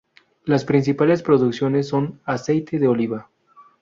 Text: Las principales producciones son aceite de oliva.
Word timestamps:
Las 0.45 0.65
principales 0.65 1.21
producciones 1.21 1.87
son 1.87 2.21
aceite 2.25 2.79
de 2.79 2.87
oliva. 2.87 3.29